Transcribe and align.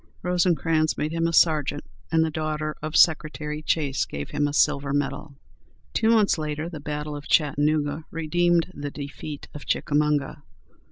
Rosecrans, 0.23 0.97
made 0.97 1.11
him 1.11 1.27
a 1.27 1.31
sergeant, 1.31 1.83
and 2.11 2.25
the 2.25 2.31
daughter 2.31 2.75
of 2.81 2.95
Secretary 2.95 3.61
Chase 3.61 4.03
gave 4.03 4.31
him 4.31 4.47
a 4.47 4.51
silver 4.51 4.93
medal. 4.93 5.35
Two 5.93 6.09
months 6.09 6.39
later, 6.39 6.67
the 6.67 6.79
battle 6.79 7.15
of 7.15 7.27
Chattanooga 7.27 8.05
redeemed 8.09 8.71
the 8.73 8.89
defeat 8.89 9.47
of 9.53 9.67
Chickamauga. 9.67 10.41